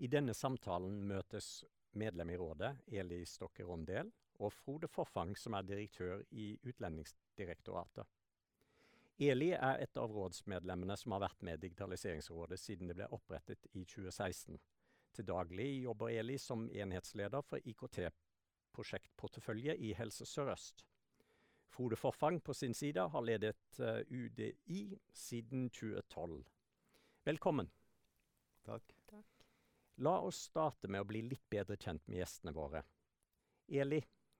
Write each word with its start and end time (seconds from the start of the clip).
I 0.00 0.08
denne 0.08 0.32
samtalen 0.32 1.02
møtes 1.04 1.60
medlem 2.00 2.30
i 2.32 2.36
rådet, 2.40 2.70
Eli 2.88 3.18
Stokke 3.28 3.66
Rondel, 3.68 4.08
og 4.40 4.48
Frode 4.56 4.88
Forfang, 4.88 5.36
som 5.36 5.52
er 5.52 5.60
direktør 5.68 6.24
i 6.32 6.56
Utlendingsdirektoratet. 6.64 8.08
Eli 9.20 9.52
er 9.52 9.76
et 9.84 9.92
av 10.00 10.08
rådsmedlemmene 10.16 10.96
som 10.96 11.12
har 11.12 11.20
vært 11.26 11.44
med 11.44 11.60
Digitaliseringsrådet 11.60 12.56
siden 12.62 12.88
det 12.88 12.96
ble 12.96 13.04
opprettet 13.12 13.68
i 13.74 13.84
2016. 13.84 14.56
Til 15.12 15.24
daglig 15.28 15.82
jobber 15.82 16.08
Eli 16.14 16.38
som 16.40 16.70
enhetsleder 16.72 17.42
for 17.44 17.60
IKT-prosjektportefølje 17.68 19.76
i 19.76 19.92
Helse 19.98 20.24
Sør-Øst. 20.24 20.86
Frode 21.68 21.96
Forfang 22.00 22.40
på 22.40 22.54
sin 22.56 22.72
side 22.74 23.08
har 23.12 23.20
ledet 23.20 23.80
UDI 24.08 24.96
siden 25.12 25.68
2012. 25.68 26.48
Velkommen. 27.28 27.68
Takk. 28.64 28.99
La 30.00 30.14
oss 30.24 30.46
starte 30.48 30.88
med 30.88 31.02
å 31.02 31.08
bli 31.08 31.20
litt 31.26 31.44
bedre 31.52 31.76
kjent 31.76 32.06
med 32.08 32.22
gjestene 32.22 32.54
våre. 32.56 32.80
Eli, 33.68 33.98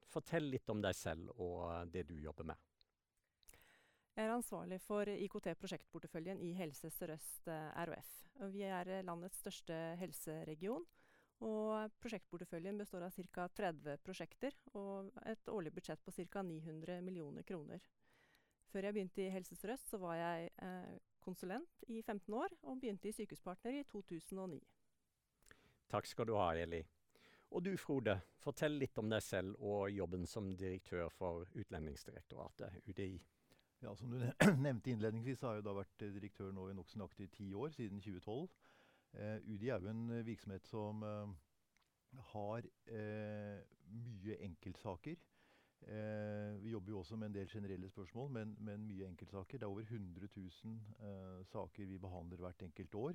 fortell 0.09 0.47
litt 0.49 0.71
om 0.73 0.81
deg 0.81 0.97
selv 0.97 1.35
og 1.37 1.91
det 1.93 2.07
du 2.09 2.15
jobber 2.17 2.49
med. 2.49 2.57
Jeg 4.17 4.25
er 4.25 4.33
ansvarlig 4.33 4.81
for 4.83 5.09
IKT-prosjektporteføljen 5.13 6.41
i 6.45 6.55
Helse 6.57 6.89
Sør-Øst 6.93 7.51
RHF. 7.53 8.09
Og 8.41 8.57
vi 8.57 8.65
er 8.65 8.91
landets 9.05 9.43
største 9.45 9.77
helseregion, 10.01 10.89
og 11.45 11.93
prosjektporteføljen 12.01 12.81
består 12.81 13.05
av 13.07 13.21
ca. 13.33 13.47
30 13.61 14.01
prosjekter 14.05 14.57
og 14.77 15.13
et 15.29 15.53
årlig 15.53 15.73
budsjett 15.77 16.01
på 16.05 16.17
ca. 16.17 16.43
900 16.43 17.01
millioner 17.05 17.45
kroner. 17.45 17.85
Før 18.73 18.89
jeg 18.89 18.97
begynte 18.97 19.25
i 19.27 19.31
Helse 19.37 19.61
Sør-Øst 19.61 19.93
var 20.01 20.17
jeg 20.17 20.51
konsulent 21.21 21.89
i 21.89 22.01
15 22.01 22.33
år, 22.33 22.57
og 22.65 22.81
begynte 22.81 23.13
i 23.13 23.17
Sykehuspartner 23.17 23.77
i 23.77 23.89
2009. 23.89 24.61
Takk 25.91 26.07
skal 26.07 26.29
du 26.29 26.37
ha, 26.39 26.53
Eli. 26.55 26.85
Og 27.51 27.65
du, 27.67 27.73
Frode, 27.83 28.15
fortell 28.39 28.77
litt 28.79 28.99
om 29.03 29.09
deg 29.11 29.23
selv 29.27 29.59
og 29.59 29.89
jobben 29.91 30.23
som 30.31 30.53
direktør 30.55 31.09
for 31.11 31.49
Utlendingsdirektoratet, 31.59 32.77
UDI. 32.87 33.17
Ja, 33.83 33.97
Som 33.97 34.13
du 34.13 34.21
nevnte 34.67 34.93
innledningsvis, 34.93 35.43
har 35.43 35.59
jeg 35.59 35.67
da 35.67 35.75
vært 35.75 36.05
direktør 36.05 36.53
nå 36.55 36.69
i 36.71 36.77
nokså 36.79 37.01
nøyaktig 37.01 37.27
ti 37.35 37.49
år, 37.59 37.73
siden 37.75 37.99
2012. 38.05 38.47
Eh, 39.19 39.49
UDI 39.51 39.73
er 39.75 39.83
jo 39.83 39.91
en 39.91 40.05
virksomhet 40.29 40.71
som 40.71 41.03
eh, 41.03 41.35
har 42.37 42.71
eh, 42.87 43.59
mye 43.91 44.39
enkeltsaker. 44.47 45.27
vi 46.61 46.71
jobber 46.71 46.93
jo 46.93 46.99
også 46.99 47.17
med 47.17 47.31
en 47.31 47.35
del 47.35 47.49
generelle 47.49 47.89
spørsmål, 47.89 48.31
men, 48.31 48.57
men 48.61 48.83
mye 48.87 49.07
enkeltsaker. 49.09 49.59
Det 49.59 49.65
er 49.65 49.71
over 49.71 49.83
100 49.83 50.29
000 50.37 51.45
saker 51.49 51.87
vi 51.89 51.99
behandler 51.99 52.37
hvert 52.37 52.63
enkelt 52.63 52.95
år. 52.95 53.15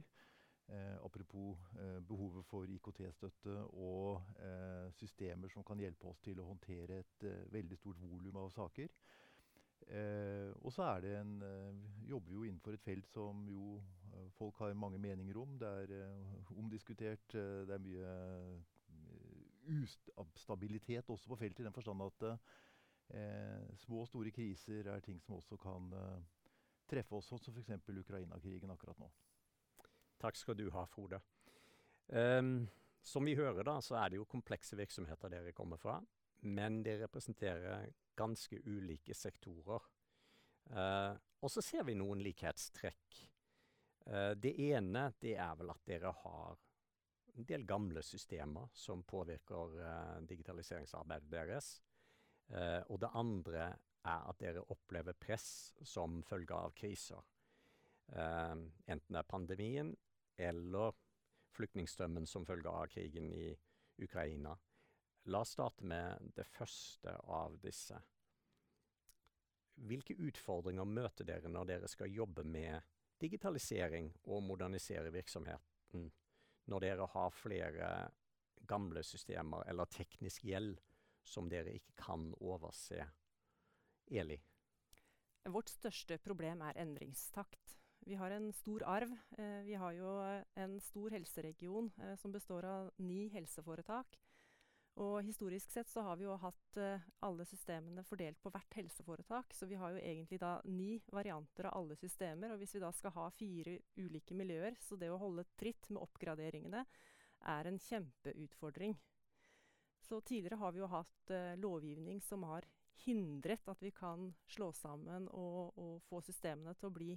Eh, 0.67 0.97
apropos 1.05 1.57
eh, 1.77 1.99
behovet 2.01 2.45
for 2.49 2.65
IKT-støtte 2.65 3.53
og 3.77 4.23
eh, 4.41 4.87
systemer 4.97 5.51
som 5.53 5.63
kan 5.63 5.77
hjelpe 5.77 6.09
oss 6.09 6.23
til 6.25 6.39
å 6.41 6.47
håndtere 6.47 7.03
et 7.03 7.25
veldig 7.53 7.77
stort 7.77 8.01
volum 8.01 8.39
av 8.41 8.49
saker. 8.55 8.89
og 10.63 10.71
så 10.73 10.81
er 10.83 11.01
det 11.03 11.11
en 11.19 11.33
jobber 12.09 12.31
vi 12.31 12.35
jo 12.37 12.45
innenfor 12.47 12.73
et 12.73 12.81
felt 12.81 13.05
som 13.13 13.43
jo 13.49 13.75
folk 14.39 14.57
har 14.63 14.73
mange 14.73 14.97
meninger 14.97 15.37
om. 15.37 15.59
Det 15.59 15.67
er 15.67 15.91
omdiskutert. 16.57 17.27
det 17.29 17.75
er 17.75 17.83
mye 17.83 18.15
ustabilitet 19.69 21.09
også 21.09 21.29
på 21.29 21.35
feltet, 21.35 21.59
i 21.59 21.67
den 21.67 21.73
forstand 21.73 22.01
at 22.01 22.25
små 23.77 24.01
og 24.01 24.07
store 24.07 24.31
kriser 24.31 24.89
er 24.89 25.05
ting 25.05 25.21
som 25.21 25.35
også 25.35 25.57
kan 25.57 25.93
treffe 26.89 27.15
oss, 27.15 27.29
som 27.29 27.37
f.eks. 27.37 27.69
Ukraina-krigen 27.99 28.71
akkurat 28.71 28.97
nå. 28.99 29.11
Takk 30.21 30.37
skal 30.39 30.57
du 30.57 30.69
ha, 30.73 30.85
Frode. 30.89 31.19
Um, 32.07 32.67
som 33.05 33.25
vi 33.25 33.35
hører, 33.35 33.63
da, 33.63 33.79
så 33.81 33.97
er 33.99 34.09
det 34.09 34.19
jo 34.19 34.29
komplekse 34.29 34.77
virksomheter 34.79 35.29
dere 35.29 35.53
kommer 35.53 35.77
fra. 35.81 35.99
Men 36.45 36.81
dere 36.85 37.05
representerer 37.05 37.89
ganske 38.17 38.59
ulike 38.65 39.13
sektorer. 39.13 39.83
Uh, 40.71 41.13
og 41.45 41.51
så 41.51 41.61
ser 41.61 41.85
vi 41.85 41.97
noen 41.97 42.23
likhetstrekk. 42.25 43.19
Uh, 44.05 44.31
det 44.37 44.55
ene, 44.71 45.09
det 45.21 45.35
er 45.37 45.57
vel 45.59 45.73
at 45.73 45.83
dere 45.85 46.13
har 46.23 46.61
en 47.35 47.45
del 47.45 47.65
gamle 47.67 48.01
systemer 48.05 48.71
som 48.73 49.03
påvirker 49.03 49.77
uh, 49.81 50.17
digitaliseringsarbeidet 50.25 51.31
deres. 51.31 51.75
og 52.89 52.99
det 53.01 53.09
andre 53.17 53.63
er 54.05 54.25
at 54.29 54.37
dere 54.37 54.61
opplever 54.69 55.15
press 55.17 55.73
som 55.81 56.19
følge 56.23 56.53
av 56.53 56.75
kriser. 56.77 57.23
enten 58.13 59.15
det 59.15 59.17
er 59.17 59.27
pandemien 59.27 59.95
eller 60.37 60.95
flyktningstrømmen 61.55 62.27
som 62.27 62.45
følge 62.45 62.69
av 62.69 62.87
krigen 62.91 63.31
i 63.33 63.49
Ukraina. 64.03 64.57
La 65.31 65.41
oss 65.41 65.55
starte 65.55 65.85
med 65.87 66.31
det 66.35 66.45
første 66.45 67.15
av 67.17 67.55
disse. 67.63 67.97
Hvilke 69.75 70.15
utfordringer 70.15 70.87
møter 70.87 71.27
dere 71.27 71.51
når 71.51 71.71
dere 71.71 71.89
skal 71.91 72.13
jobbe 72.13 72.45
med 72.47 72.83
digitalisering 73.19 74.11
og 74.27 74.43
modernisere 74.43 75.11
virksomheten, 75.11 76.09
når 76.69 76.85
dere 76.85 77.07
har 77.15 77.33
flere 77.33 77.89
gamle 78.67 79.03
systemer 79.03 79.65
eller 79.69 79.89
teknisk 79.91 80.45
gjeld 80.47 80.79
som 81.25 81.49
dere 81.49 81.73
ikke 81.75 81.95
kan 81.99 82.29
overse? 82.39 83.07
Eli? 84.11 84.37
Vårt 85.49 85.69
største 85.69 86.17
problem 86.21 86.61
er 86.65 86.77
endringstakt. 86.81 87.75
Vi 88.05 88.15
har 88.15 88.31
en 88.31 88.51
stor 88.53 88.83
arv. 88.85 89.11
Vi 89.65 89.73
har 89.73 89.93
jo 89.97 90.09
en 90.61 90.79
stor 90.81 91.09
helseregion 91.15 91.89
som 92.21 92.31
består 92.31 92.65
av 92.69 92.91
ni 93.01 93.27
helseforetak. 93.33 94.19
Og 95.01 95.17
historisk 95.25 95.73
sett 95.73 95.89
så 95.91 96.03
har 96.05 96.19
vi 96.19 96.27
jo 96.27 96.35
hatt 96.39 96.77
alle 97.25 97.47
systemene 97.49 98.05
fordelt 98.05 98.37
på 98.43 98.51
hvert 98.53 98.77
helseforetak, 98.77 99.51
så 99.57 99.67
vi 99.67 99.79
har 99.81 99.91
jo 99.91 100.03
egentlig 100.03 100.39
da 100.39 100.53
ni 100.69 101.01
varianter 101.11 101.67
av 101.67 101.81
alle 101.81 101.97
systemer. 101.99 102.53
Og 102.53 102.61
hvis 102.61 102.77
vi 102.77 102.83
da 102.85 102.93
skal 102.95 103.15
ha 103.17 103.25
fire 103.33 103.79
ulike 103.97 104.37
miljøer, 104.37 104.77
så 104.79 104.95
det 105.01 105.09
å 105.11 105.19
holde 105.19 105.49
tritt 105.57 105.89
med 105.89 106.05
oppgraderingene 106.05 106.85
er 107.57 107.67
en 107.67 107.81
kjempeutfordring. 107.89 108.95
Så 110.05 110.21
tidligere 110.21 110.61
har 110.61 110.71
vi 110.71 110.85
jo 110.85 110.93
hatt 110.93 111.35
lovgivning 111.57 112.21
som 112.21 112.45
har 112.45 112.69
hindret 113.03 113.67
at 113.69 113.81
vi 113.83 113.91
kan 113.91 114.29
slå 114.47 114.71
sammen 114.73 115.27
og 115.33 115.77
og 115.81 116.01
få 116.07 116.21
systemene 116.23 116.73
til 116.79 116.89
å 116.89 116.95
bli 116.95 117.11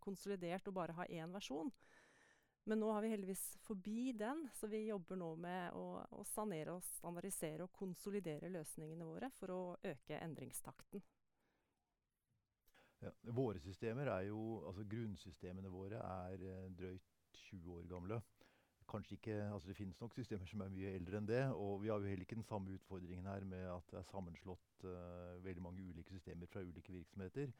konsolidert 0.00 0.68
og 0.68 0.76
bare 0.78 0.96
ha 0.98 1.06
én 1.08 1.32
versjon. 1.34 1.72
Men 2.68 2.82
nå 2.82 2.90
har 2.92 3.00
vi 3.00 3.08
heldigvis 3.08 3.42
forbi 3.64 4.12
den, 4.12 4.42
så 4.52 4.68
vi 4.68 4.82
jobber 4.90 5.16
nå 5.16 5.30
med 5.40 5.72
å 5.72 6.02
å 6.18 6.24
sanere 6.28 6.74
og 6.76 6.84
standardisere 6.84 7.64
og 7.64 7.72
konsolidere 7.72 8.50
løsningene 8.52 9.06
våre 9.08 9.30
for 9.38 9.54
å 9.54 9.62
øke 9.92 10.18
endringstakten. 10.20 11.02
Ja, 13.00 13.12
våre 13.32 13.60
systemer 13.62 14.10
er 14.10 14.26
jo 14.28 14.40
altså 14.66 14.84
Grunnsystemene 14.90 15.70
våre 15.70 16.02
er 16.02 16.42
drøyt 16.74 17.14
20 17.46 17.76
år 17.78 17.88
gamle. 17.90 18.20
Kanskje 18.88 19.18
ikke 19.18 19.34
altså 19.52 19.68
Det 19.68 19.76
finnes 19.76 20.00
nok 20.00 20.14
systemer 20.14 20.46
som 20.48 20.62
er 20.64 20.70
mye 20.72 20.94
eldre 20.96 21.18
enn 21.20 21.28
det. 21.28 21.42
Og 21.60 21.82
vi 21.82 21.90
har 21.92 22.00
jo 22.00 22.08
heller 22.08 22.24
ikke 22.24 22.38
den 22.38 22.46
samme 22.48 22.72
utfordringen 22.72 23.26
her 23.28 23.44
med 23.44 23.66
at 23.68 23.90
det 23.90 23.98
er 24.00 24.08
sammenslått 24.08 24.84
uh, 24.84 25.44
veldig 25.44 25.62
mange 25.62 25.84
ulike 25.84 26.14
systemer 26.14 26.48
fra 26.48 26.62
ulike 26.64 26.92
virksomheter. 26.92 27.52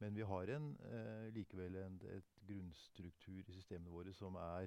Men 0.00 0.16
vi 0.16 0.26
har 0.26 0.50
en, 0.56 0.66
uh, 0.90 1.28
likevel 1.36 1.78
en, 1.84 2.00
et 2.16 2.34
grunnstruktur 2.48 3.38
i 3.46 3.54
systemene 3.54 3.94
våre 3.94 4.14
som 4.14 4.34
er 4.42 4.66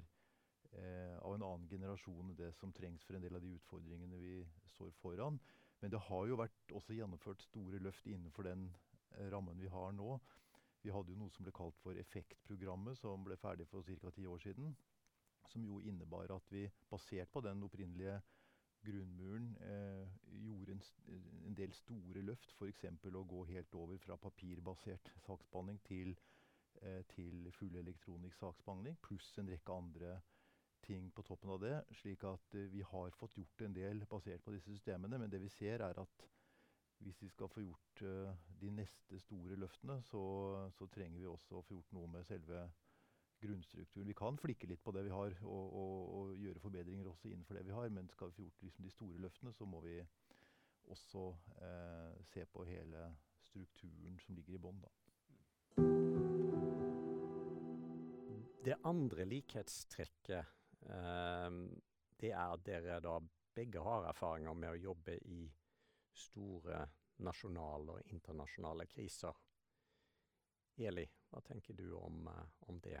uh, 0.72 1.18
av 1.20 1.34
en 1.34 1.44
annen 1.50 1.68
generasjon 1.68 2.32
enn 2.32 2.38
det 2.38 2.52
som 2.56 2.72
trengs 2.72 3.04
for 3.04 3.18
en 3.18 3.26
del 3.26 3.36
av 3.36 3.44
de 3.44 3.52
utfordringene 3.60 4.24
vi 4.24 4.38
står 4.72 4.96
foran. 5.02 5.36
Men 5.80 5.92
det 5.92 6.00
har 6.08 6.26
jo 6.28 6.40
vært 6.40 6.76
også 6.80 6.96
gjennomført 6.96 7.44
store 7.44 7.80
løft 7.80 8.08
innenfor 8.08 8.48
den 8.48 8.70
rammen 9.32 9.60
vi 9.60 9.68
har 9.68 9.92
nå. 9.92 10.16
Vi 10.82 10.92
hadde 10.92 11.12
jo 11.12 11.20
noe 11.20 11.32
som 11.34 11.44
ble 11.44 11.52
kalt 11.52 11.76
for 11.82 11.98
Effektprogrammet, 12.00 12.96
som 12.96 13.24
ble 13.24 13.36
ferdig 13.36 13.66
for 13.68 13.84
ca. 13.84 14.12
ti 14.16 14.24
år 14.26 14.40
siden. 14.40 14.72
Som 15.50 15.64
jo 15.66 15.80
innebar 15.82 16.30
at 16.34 16.52
vi, 16.52 16.68
basert 16.90 17.30
på 17.32 17.42
den 17.44 17.62
opprinnelige 17.66 18.20
grunnmuren, 18.84 19.56
eh, 19.60 20.08
gjorde 20.44 20.72
en, 20.72 20.82
en, 21.46 21.56
del 21.56 21.72
store 21.76 22.22
løft. 22.24 22.54
F.eks. 22.56 22.84
å 23.04 23.24
gå 23.34 23.44
helt 23.50 23.74
over 23.74 23.98
fra 24.00 24.16
papirbasert 24.16 25.12
saksbehandling 25.26 25.80
til, 25.88 26.14
eh, 26.82 27.02
til 27.14 27.50
full 27.58 27.76
elektronisk 27.82 28.40
saksbehandling. 28.40 28.98
Pluss 29.04 29.32
en 29.38 29.50
rekke 29.52 29.76
andre 29.76 30.20
ting 30.86 31.10
på 31.14 31.22
toppen 31.26 31.50
av 31.54 31.60
det. 31.62 31.76
Slik 32.00 32.24
at 32.24 32.56
eh, 32.56 32.70
vi 32.72 32.82
har 32.86 33.16
fått 33.18 33.36
gjort 33.38 33.66
en 33.66 33.76
del 33.76 34.04
basert 34.10 34.44
på 34.44 34.54
disse 34.56 34.72
systemene. 34.72 35.18
Men 35.18 35.32
det 35.32 35.42
vi 35.42 35.52
ser, 35.58 35.84
er 35.84 36.00
at 36.00 36.28
hvis 37.00 37.22
vi 37.22 37.28
skal 37.32 37.48
få 37.48 37.62
gjort 37.64 38.02
uh, 38.04 38.32
de 38.60 38.70
neste 38.76 39.18
store 39.24 39.56
løftene, 39.56 40.02
så, 40.04 40.22
så, 40.76 40.86
trenger 40.92 41.22
vi 41.22 41.30
også 41.30 41.56
å 41.56 41.62
få 41.64 41.78
gjort 41.78 41.94
noe 41.96 42.10
med 42.12 42.26
selve 42.28 42.66
grunnstrukturen. 43.40 44.08
Vi 44.08 44.16
kan 44.16 44.38
flikke 44.38 44.68
litt 44.70 44.82
på 44.84 44.92
det 44.94 45.04
vi 45.06 45.14
har, 45.14 45.36
og, 45.42 45.74
og, 45.80 45.98
og 46.18 46.32
gjøre 46.40 46.62
forbedringer 46.62 47.08
også 47.10 47.30
innenfor 47.30 47.58
det 47.58 47.66
vi 47.66 47.76
har. 47.76 47.88
Men 47.94 48.08
skal 48.12 48.30
vi 48.30 48.36
få 48.36 48.46
gjort 48.46 48.64
liksom, 48.66 48.84
de 48.84 48.94
store 48.94 49.22
løftene, 49.24 49.52
så 49.56 49.68
må 49.68 49.80
vi 49.84 49.98
også 50.90 51.26
eh, 51.62 52.24
se 52.26 52.44
på 52.50 52.64
hele 52.68 53.10
strukturen 53.40 54.18
som 54.20 54.34
ligger 54.36 54.58
i 54.58 54.62
bånn, 54.62 54.82
Det 58.60 58.76
andre 58.84 59.24
likhetstrekket 59.24 60.50
eh, 60.92 61.54
det 62.20 62.32
er 62.32 62.52
at 62.52 62.64
dere 62.66 62.98
da 63.00 63.14
begge 63.56 63.80
har 63.80 64.08
erfaringer 64.10 64.54
med 64.54 64.74
å 64.74 64.82
jobbe 64.90 65.16
i 65.32 65.44
store 66.12 66.82
nasjonale 67.24 67.96
og 67.96 68.12
internasjonale 68.12 68.86
kriser. 68.90 69.38
Eli, 70.80 71.06
hva 71.30 71.40
tenker 71.44 71.76
du 71.76 71.90
om, 71.96 72.28
om 72.68 72.80
det? 72.84 73.00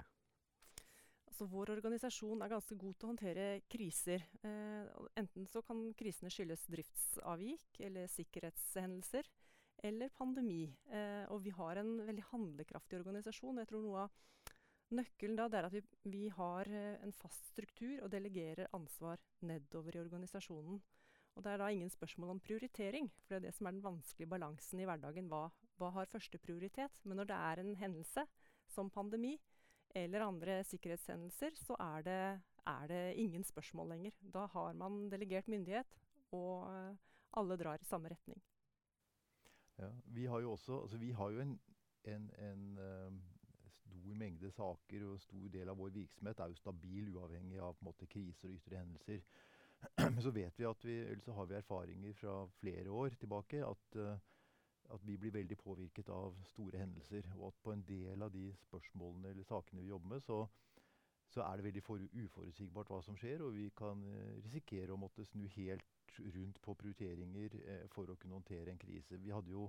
Altså, 1.40 1.54
vår 1.56 1.70
organisasjon 1.72 2.42
er 2.44 2.50
ganske 2.52 2.76
god 2.76 2.96
til 3.00 3.06
å 3.06 3.10
håndtere 3.14 3.44
kriser. 3.72 4.26
Eh, 4.44 4.88
enten 5.16 5.46
så 5.48 5.62
kan 5.64 5.78
krisene 5.96 6.28
skyldes 6.28 6.66
driftsavvik 6.68 7.78
eller 7.86 8.10
sikkerhetshendelser 8.12 9.24
eller 9.88 10.12
pandemi. 10.12 10.66
Eh, 10.92 11.24
og 11.32 11.40
vi 11.40 11.54
har 11.56 11.80
en 11.80 11.94
veldig 12.10 12.26
handlekraftig 12.28 12.98
organisasjon. 12.98 13.56
Jeg 13.56 13.70
tror 13.70 13.80
noe 13.86 14.02
av 14.02 14.18
nøkkelen 14.92 15.38
da 15.38 15.46
er 15.48 15.70
at 15.70 15.78
vi, 15.78 15.80
vi 16.12 16.26
har 16.28 16.68
eh, 16.68 17.00
en 17.00 17.16
fast 17.16 17.48
struktur 17.54 18.02
og 18.04 18.12
delegerer 18.12 18.68
ansvar 18.76 19.16
nedover 19.40 19.96
i 19.96 20.02
organisasjonen. 20.02 20.76
Og 21.38 21.46
det 21.46 21.54
er 21.54 21.62
da 21.64 21.70
ingen 21.72 21.94
spørsmål 21.94 22.34
om 22.34 22.42
prioritering, 22.44 23.08
for 23.24 23.32
det 23.32 23.38
er 23.38 23.46
det 23.46 23.54
som 23.56 23.70
er 23.70 23.78
den 23.78 23.86
vanskelige 23.88 24.34
balansen 24.34 24.84
i 24.84 24.90
hverdagen. 24.92 25.32
Hva, 25.32 25.46
hva 25.80 25.88
har 25.96 26.12
første 26.12 26.36
prioritet? 26.36 27.00
Men 27.08 27.22
når 27.22 27.32
det 27.32 27.40
er 27.40 27.64
en 27.64 27.78
hendelse, 27.80 28.28
som 28.68 28.92
pandemi, 28.92 29.38
eller 29.94 30.26
andre 30.26 30.60
sikkerhetshendelser, 30.64 31.56
så 31.58 31.76
er 31.80 32.02
det, 32.06 32.20
er 32.66 32.86
det 32.90 33.02
ingen 33.22 33.44
spørsmål 33.44 33.88
lenger. 33.94 34.14
Da 34.34 34.46
har 34.46 34.72
man 34.72 35.10
delegert 35.10 35.48
myndighet, 35.48 35.98
og 36.32 36.70
uh, 36.70 36.96
alle 37.36 37.56
drar 37.56 37.80
i 37.80 37.88
samme 37.88 38.08
retning. 38.08 38.42
Ja, 39.78 39.90
vi 40.04 40.24
har 40.24 40.40
jo 40.40 40.52
også 40.52 40.82
altså 40.82 40.98
vi 40.98 41.10
har 41.10 41.30
jo 41.30 41.40
en, 41.40 41.60
en, 42.04 42.30
en 42.38 42.78
uh, 42.78 43.12
stor 43.70 44.14
mengde 44.14 44.50
saker, 44.50 45.06
og 45.06 45.20
stor 45.20 45.48
del 45.48 45.68
av 45.68 45.78
vår 45.78 45.94
virksomhet 45.94 46.40
er 46.40 46.52
jo 46.52 46.58
stabil, 46.58 47.14
uavhengig 47.14 47.60
av 47.60 47.74
på 47.74 47.84
en 47.84 47.90
måte, 47.90 48.06
kriser 48.06 48.48
og 48.48 48.58
ytre 48.58 48.82
hendelser. 48.82 49.22
Men 50.14 50.22
så 50.22 50.30
vet 50.30 50.58
vi 50.58 50.68
at 50.68 50.84
vi, 50.84 50.98
eller 51.06 51.24
så 51.24 51.32
har 51.32 51.48
vi 51.48 51.54
erfaringer 51.54 52.12
fra 52.14 52.34
flere 52.60 52.90
år 52.90 53.16
tilbake 53.20 53.64
at, 53.66 53.96
uh, 53.96 54.18
at 54.94 55.06
vi 55.06 55.16
blir 55.16 55.34
veldig 55.34 55.56
påvirket 55.58 56.08
av 56.14 56.36
store 56.50 56.78
hendelser. 56.78 57.28
Og 57.38 57.46
at 57.48 57.60
på 57.62 57.72
en 57.72 57.84
del 57.88 58.22
av 58.22 58.32
de 58.34 58.48
spørsmålene 58.66 59.34
eller 59.34 59.46
sakene 59.48 59.82
vi 59.82 59.92
jobber 59.92 60.14
med, 60.14 60.20
så, 60.24 60.46
så 61.28 61.44
er 61.44 61.56
det 61.56 61.64
veldig 61.68 61.82
for, 61.86 62.08
uforutsigbart 62.24 62.90
hva 62.90 63.00
som 63.06 63.18
skjer. 63.18 63.44
Og 63.46 63.54
vi 63.54 63.68
kan 63.76 64.02
uh, 64.06 64.36
risikere 64.44 64.94
å 64.94 65.00
måtte 65.00 65.26
snu 65.28 65.46
helt 65.56 65.86
rundt 66.34 66.58
på 66.62 66.74
prioriteringer 66.74 67.54
eh, 67.60 67.84
for 67.94 68.10
å 68.10 68.16
kunne 68.18 68.34
håndtere 68.40 68.72
en 68.72 68.80
krise. 68.82 69.18
Vi 69.22 69.30
hadde 69.30 69.52
jo 69.54 69.68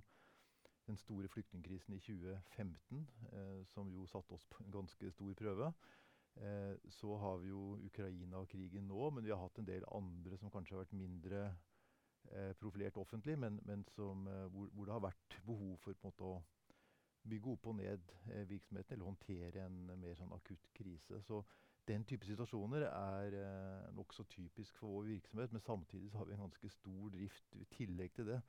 den 0.87 0.97
store 0.97 1.29
flyktningkrisen 1.29 1.93
i 1.93 1.99
2015, 1.99 3.09
eh, 3.31 3.65
som 3.65 3.91
jo 3.93 4.07
satte 4.09 4.33
oss 4.33 4.45
på 4.49 4.63
en 4.63 4.71
ganske 4.73 5.11
stor 5.11 5.33
prøve. 5.37 5.73
Eh, 6.35 6.75
så 6.89 7.17
har 7.17 7.37
vi 7.37 7.51
jo 7.51 7.77
Ukraina-krigen 7.85 8.87
nå, 8.87 9.09
men 9.09 9.23
vi 9.23 9.31
har 9.31 9.41
hatt 9.41 9.59
en 9.59 9.67
del 9.67 9.85
andre 9.91 10.37
som 10.37 10.51
kanskje 10.51 10.75
har 10.75 10.83
vært 10.85 10.97
mindre 10.97 11.41
eh, 11.45 11.70
profilert 12.59 12.97
offentlig, 12.97 13.37
men, 13.39 13.59
men 13.65 13.85
som, 13.95 14.27
eh, 14.27 14.45
hvor, 14.53 14.69
hvor, 14.73 14.85
det 14.85 14.93
har 14.93 15.03
vært 15.03 15.37
behov 15.45 15.77
for 15.83 15.97
måte, 16.03 16.23
å 16.23 16.41
bygge 17.29 17.51
opp 17.53 17.67
og 17.69 17.75
ned 17.77 18.13
eh, 18.31 18.45
virksomheten 18.49 18.95
eller 18.95 19.09
håndtere 19.09 19.65
en 19.65 19.83
mer 19.99 20.17
sånn 20.17 20.33
akutt 20.35 20.71
krise. 20.77 21.21
Så 21.25 21.41
den 21.87 22.05
type 22.07 22.27
situasjoner 22.27 22.87
er 22.87 23.37
eh, 23.37 23.91
nokså 23.97 24.25
typisk 24.31 24.77
for 24.79 24.99
vår 24.99 25.11
virksomhet, 25.15 25.53
men 25.53 25.65
samtidig 25.65 26.11
har 26.15 26.29
vi 26.29 26.37
en 26.37 26.45
ganske 26.45 26.71
stor 26.73 27.13
drift 27.13 27.57
i 27.59 27.65
tillegg 27.75 28.15
til 28.17 28.31
det 28.33 28.41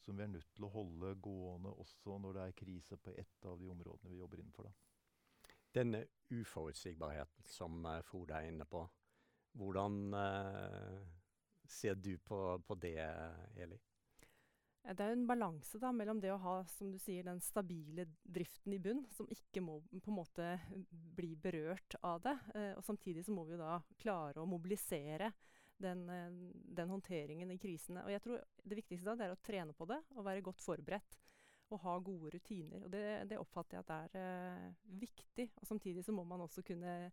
som 0.00 0.16
vi 0.16 0.24
er 0.24 0.32
nødt 0.32 0.48
til 0.56 0.64
å 0.64 0.72
holde 0.72 1.14
gående 1.20 1.74
også 1.82 2.16
når 2.22 2.36
det 2.36 2.44
er 2.46 2.56
krise 2.56 2.96
på 2.96 3.12
ett 3.20 3.44
av 3.46 3.58
de 3.60 3.68
områdene 3.68 4.14
vi 4.14 4.20
jobber 4.20 4.40
innenfor. 4.40 4.70
Da. 4.70 5.52
Denne 5.76 6.06
uforutsigbarheten 6.32 7.46
som 7.46 7.84
Frode 8.08 8.38
er 8.38 8.48
inne 8.48 8.64
på, 8.66 8.80
hvordan 9.60 9.98
uh, 10.14 11.19
ser 11.70 11.94
du 11.94 12.18
på, 12.18 12.58
på, 12.66 12.74
det, 12.74 12.98
Eli? 13.56 13.78
Det 14.80 15.04
er 15.04 15.12
jo 15.12 15.18
en 15.18 15.26
balanse 15.28 15.78
da, 15.78 15.90
mellom 15.92 16.20
det 16.22 16.32
å 16.32 16.40
ha 16.40 16.54
som 16.72 16.90
du 16.90 16.98
sier, 16.98 17.26
den 17.26 17.42
stabile 17.44 18.06
driften 18.24 18.74
i 18.74 18.80
bunn, 18.82 19.04
som 19.12 19.28
ikke 19.30 19.62
må 19.62 19.76
på 19.92 20.10
en 20.10 20.16
måte 20.16 20.46
bli 20.90 21.34
berørt 21.36 21.98
av 22.00 22.22
det. 22.24 22.36
Eh, 22.56 22.72
og 22.78 22.84
samtidig 22.86 23.26
så 23.26 23.34
må 23.36 23.44
vi 23.46 23.54
jo 23.54 23.60
da 23.60 23.76
klare 24.00 24.40
å 24.40 24.48
mobilisere 24.48 25.30
den, 25.80 26.06
eh, 26.08 26.30
den, 26.80 26.90
håndteringen 26.90 27.50
i 27.52 27.58
krisene. 27.60 28.06
Og 28.06 28.14
jeg 28.14 28.24
tror 28.24 28.40
det 28.64 28.80
viktigste 28.80 29.10
da, 29.10 29.18
det 29.18 29.28
er 29.28 29.36
å 29.36 29.42
trene 29.44 29.76
på 29.76 29.88
det 29.90 30.00
og 30.16 30.24
være 30.26 30.46
godt 30.48 30.64
forberedt. 30.64 31.18
Og 31.70 31.84
ha 31.84 31.98
gode 32.02 32.32
rutiner. 32.34 32.82
Og 32.82 32.90
det, 32.90 33.04
det 33.30 33.38
oppfatter 33.38 33.78
jeg 33.78 33.84
at 33.84 34.16
er 34.16 34.16
eh, 34.18 34.88
viktig. 35.04 35.52
Og 35.60 35.68
samtidig 35.68 36.02
så 36.02 36.14
må 36.16 36.24
man 36.26 36.42
også 36.42 36.64
kunne 36.66 37.12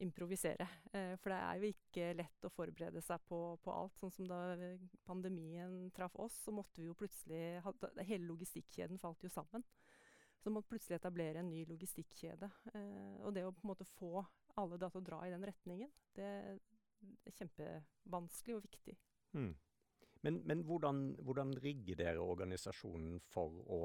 improvisere. 0.00 0.66
Uh, 0.94 1.14
for 1.20 1.32
det 1.32 1.38
er 1.38 1.60
jo 1.60 1.70
ikke 1.72 2.10
lett 2.18 2.46
å 2.46 2.52
forberede 2.52 3.02
seg 3.04 3.22
på, 3.28 3.40
på, 3.62 3.74
alt. 3.74 3.96
Sånn 4.00 4.14
som 4.14 4.28
da 4.30 4.40
pandemien 5.08 5.90
traff 5.96 6.16
oss, 6.22 6.36
så 6.44 6.54
måtte 6.54 6.80
vi 6.80 6.88
jo 6.88 6.98
plutselig 6.98 7.62
hadde, 7.66 7.92
Hele 8.08 8.30
logistikkjeden 8.30 9.00
falt 9.02 9.24
jo 9.24 9.32
sammen. 9.32 9.64
Så 10.42 10.50
måtte 10.50 10.72
plutselig 10.72 10.98
etablere 10.98 11.38
en 11.42 11.50
ny 11.52 11.62
logistikkjede. 11.70 12.50
Uh, 12.74 13.18
og 13.26 13.34
det 13.36 13.46
å 13.46 13.54
på 13.54 13.66
en 13.66 13.72
måte 13.74 13.88
få 13.94 14.24
alle 14.60 14.78
da 14.80 14.90
til 14.92 15.00
å 15.00 15.06
dra 15.06 15.20
i 15.26 15.32
den 15.32 15.46
retningen, 15.48 15.92
det, 16.16 16.30
er 17.26 17.36
kjempevanskelig 17.38 18.56
og 18.58 18.66
viktig. 18.66 18.96
Mm. 19.38 19.52
Men, 20.22 20.42
men 20.46 20.60
hvordan, 20.66 21.16
hvordan, 21.26 21.54
rigger 21.62 21.98
dere 21.98 22.22
organisasjonen 22.22 23.18
for 23.32 23.62
å 23.66 23.80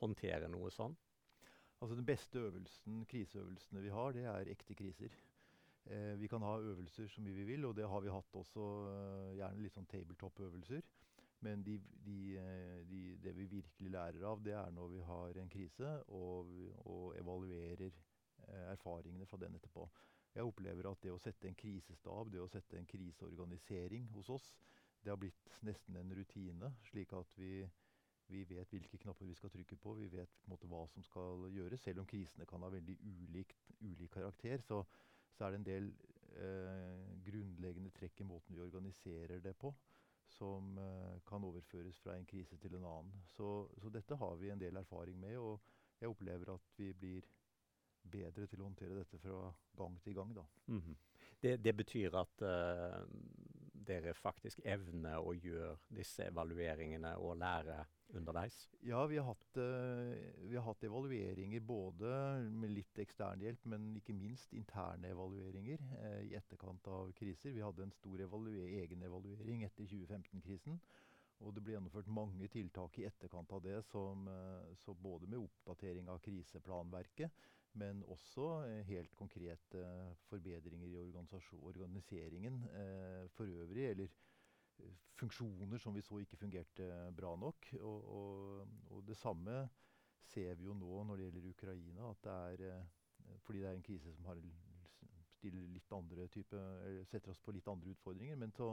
håndtere 0.00 0.48
noe 0.50 0.72
sånn? 0.74 0.96
Altså 1.78 1.94
Den 1.94 2.06
beste 2.08 2.40
øvelsen, 2.42 3.04
kriseøvelsene 3.06 3.82
vi 3.84 3.92
har, 3.94 4.14
det 4.16 4.24
er 4.26 4.50
ekte 4.50 4.74
kriser. 4.74 5.14
Eh, 5.88 6.14
vi 6.20 6.28
kan 6.28 6.44
ha 6.44 6.58
øvelser 6.60 7.08
så 7.08 7.22
mye 7.24 7.36
vi 7.36 7.46
vil, 7.48 7.64
og 7.64 7.76
det 7.76 7.88
har 7.88 8.00
vi 8.04 8.12
hatt 8.12 8.34
også. 8.36 8.64
Uh, 8.88 9.36
gjerne 9.38 9.64
litt 9.64 9.76
sånn 9.76 9.88
tabletop-øvelser. 9.88 10.84
Men 11.40 11.62
de, 11.62 11.78
de, 12.04 12.36
eh, 12.36 12.88
de, 12.90 13.16
det 13.22 13.32
vi 13.36 13.46
virkelig 13.46 13.90
lærer 13.90 14.24
av, 14.26 14.42
det 14.42 14.52
er 14.58 14.70
når 14.74 14.88
vi 14.88 15.00
har 15.06 15.38
en 15.38 15.50
krise 15.52 15.90
og, 16.08 16.50
og 16.90 17.14
evaluerer 17.18 17.92
eh, 17.92 18.64
erfaringene 18.72 19.26
fra 19.26 19.38
den 19.38 19.54
etterpå. 19.54 19.86
Jeg 20.34 20.46
opplever 20.46 20.90
at 20.90 21.02
det 21.02 21.12
å 21.14 21.20
sette 21.22 21.48
en 21.48 21.58
krisestab, 21.58 22.32
det 22.32 22.42
å 22.42 22.50
sette 22.50 22.78
en 22.78 22.88
kriseorganisering 22.90 24.10
hos 24.16 24.30
oss, 24.34 24.48
det 25.04 25.12
har 25.12 25.20
blitt 25.20 25.52
nesten 25.66 25.96
en 25.96 26.10
rutine. 26.14 26.72
Slik 26.90 27.14
at 27.14 27.38
vi, 27.38 27.62
vi 28.26 28.42
vet 28.50 28.74
hvilke 28.74 28.98
knapper 28.98 29.30
vi 29.30 29.38
skal 29.38 29.54
trykke 29.54 29.78
på. 29.78 29.94
Vi 30.00 30.10
vet 30.10 30.34
på 30.42 30.50
måte, 30.50 30.66
hva 30.66 30.82
som 30.90 31.06
skal 31.06 31.46
gjøres. 31.54 31.86
Selv 31.86 32.02
om 32.02 32.10
krisene 32.10 32.46
kan 32.50 32.66
ha 32.66 32.72
veldig 32.74 32.98
ulikt, 32.98 33.70
ulik 33.78 34.10
karakter, 34.18 34.58
så, 34.66 34.82
så, 35.38 35.46
er 35.46 35.54
det 35.54 35.60
en 35.60 35.68
del 35.68 35.88
eh, 36.42 37.02
grunnleggende 37.28 37.92
trekk 37.94 38.20
i 38.20 38.26
måten 38.26 38.56
vi 38.56 38.64
organiserer 38.64 39.38
det 39.44 39.54
på, 39.58 39.70
som 40.34 40.78
eh, 40.82 41.20
kan 41.28 41.44
overføres 41.46 42.00
fra 42.02 42.16
en 42.18 42.26
krise 42.26 42.58
til 42.58 42.74
en 42.74 42.86
annen. 42.90 43.22
Så, 43.36 43.68
så 43.78 43.92
dette 43.94 44.18
har 44.18 44.36
vi 44.40 44.50
en 44.50 44.60
del 44.60 44.76
erfaring 44.82 45.18
med, 45.20 45.38
og 45.38 45.60
jeg 46.00 46.10
opplever 46.10 46.54
at 46.54 46.74
vi 46.76 46.92
blir 46.92 47.28
bedre 48.08 48.46
til 48.48 48.62
å 48.62 48.68
håndtere 48.68 48.98
dette 48.98 49.20
fra 49.20 49.52
gang 49.76 50.00
til 50.02 50.14
gang. 50.14 50.34
Mm 50.66 50.80
-hmm. 50.80 50.96
det, 51.40 51.56
det, 51.64 51.76
betyr 51.76 52.14
at 52.14 52.42
uh, 52.42 53.06
dere 53.72 54.14
faktisk 54.14 54.60
evner 54.64 55.18
å 55.18 55.32
gjøre 55.34 55.76
disse 55.88 56.24
evalueringene 56.24 57.16
og 57.16 57.36
lære 57.36 57.84
underveis? 58.16 58.56
Ja, 58.86 59.02
vi 59.10 59.18
har 59.18 59.26
hatt, 59.28 59.58
uh, 59.60 60.14
vi 60.48 60.56
har 60.56 60.64
hatt 60.66 60.84
evalueringer 60.86 61.64
både 61.64 62.12
med 62.48 62.72
litt 62.76 63.02
ekstern 63.02 63.42
hjelp, 63.44 63.66
men 63.72 63.90
ikke 63.98 64.16
minst 64.16 64.54
interne 64.56 65.10
evalueringer 65.12 65.82
uh, 65.98 66.22
i 66.24 66.34
etterkant 66.38 66.88
av 66.92 67.12
kriser. 67.18 67.54
Vi 67.56 67.64
hadde 67.64 67.84
en 67.86 67.94
stor 67.96 68.22
egen 68.22 69.04
evaluering 69.04 69.66
etter 69.68 69.88
2015-krisen. 69.88 70.80
Og 71.46 71.54
det 71.54 71.62
ble 71.62 71.76
gjennomført 71.76 72.08
mange 72.10 72.48
tiltak 72.50 72.96
i 72.98 73.04
etterkant 73.06 73.52
av 73.54 73.60
det, 73.62 73.76
som, 73.86 74.24
så 74.82 74.90
både 74.98 75.28
med 75.30 75.38
oppdatering 75.38 76.08
av 76.10 76.18
kriseplanverket, 76.24 77.30
men 77.78 78.00
også 78.10 78.46
eh, 78.66 78.80
helt 78.88 79.14
konkrete 79.18 79.84
forbedringer 80.28 80.88
i 80.88 80.96
organiseringen 80.98 82.64
eh, 82.72 83.28
for 83.36 83.44
øvrig. 83.44 83.90
Eller 83.90 84.04
eh, 84.04 84.27
funksjoner 85.18 85.78
som 85.82 85.94
vi 85.94 86.04
så 86.04 86.20
ikke 86.22 86.38
fungerte 86.38 86.86
bra 87.16 87.34
nok. 87.36 87.72
Og, 87.80 88.08
og, 88.18 88.68
og, 88.90 89.02
det 89.06 89.16
samme 89.18 89.64
ser 90.28 90.54
vi 90.58 90.68
jo 90.68 90.76
nå 90.76 91.02
når 91.04 91.16
det 91.16 91.28
gjelder 91.28 91.50
Ukraina. 91.50 92.10
at 92.10 92.24
det 92.24 92.68
er, 92.68 92.86
Fordi 93.46 93.58
det 93.58 93.68
er 93.68 93.76
en 93.76 93.82
krise 93.82 94.14
som 94.14 94.24
har, 94.24 94.40
type, 96.30 96.62
setter 97.04 97.30
oss 97.30 97.40
på 97.40 97.52
litt 97.52 97.68
andre 97.68 97.90
utfordringer. 97.90 98.36
men 98.36 98.52
så 98.52 98.72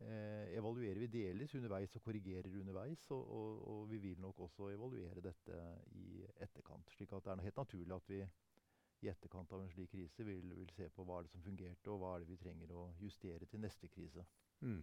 eh, 0.00 0.56
evaluerer 0.58 0.98
vi 0.98 1.06
delvis 1.06 1.54
underveis 1.54 1.96
og 1.96 2.02
korrigerer 2.02 2.60
underveis. 2.60 3.10
Og, 3.10 3.30
og, 3.30 3.68
og, 3.68 3.90
vi 3.90 3.98
vil 3.98 4.20
nok 4.20 4.40
også 4.40 4.70
evaluere 4.70 5.20
dette 5.20 5.64
i 5.92 6.24
etterkant. 6.36 6.90
slik 6.90 7.12
at 7.12 7.24
det 7.24 7.32
er 7.32 7.48
helt 7.48 7.56
naturlig 7.56 7.94
at 7.94 8.08
vi 8.08 8.24
i 9.00 9.08
etterkant 9.08 9.52
av 9.52 9.62
en 9.62 9.70
slik 9.72 9.90
krise 9.94 10.24
vil, 10.24 10.54
vil 10.58 10.72
se 10.76 10.88
på 10.92 11.04
hva 11.08 11.18
er 11.18 11.26
det 11.26 11.32
som 11.32 11.42
fungerte, 11.42 11.88
og 11.88 12.02
hva 12.02 12.14
er 12.14 12.24
det 12.24 12.34
vi 12.34 12.36
trenger 12.36 12.72
å 12.76 12.90
justere 13.00 13.46
til 13.48 13.62
neste 13.62 13.88
krise. 13.88 14.26
Mm. 14.60 14.82